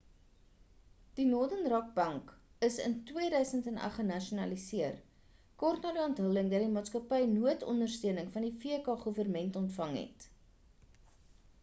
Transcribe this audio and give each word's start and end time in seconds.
die 1.17 1.25
northern 1.31 1.67
rock 1.71 1.89
bank 1.97 2.31
is 2.67 2.77
in 2.85 2.95
2008 3.09 3.91
genasionaliseer 3.97 4.95
kort 5.65 5.85
na 5.87 5.91
die 5.97 6.03
onthulling 6.05 6.49
dat 6.53 6.65
die 6.67 6.71
maatskappy 6.77 7.19
noodondersteuning 7.35 8.31
van 8.39 8.47
die 8.49 8.55
vk 8.65 8.97
goewerment 9.03 9.61
ontvang 9.61 9.93
het 10.01 10.25